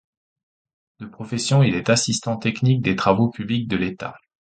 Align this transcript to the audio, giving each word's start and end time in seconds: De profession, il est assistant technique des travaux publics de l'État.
De 0.99 1.05
profession, 1.05 1.61
il 1.61 1.75
est 1.75 1.91
assistant 1.91 2.35
technique 2.37 2.81
des 2.81 2.95
travaux 2.95 3.29
publics 3.29 3.67
de 3.67 3.77
l'État. 3.77 4.17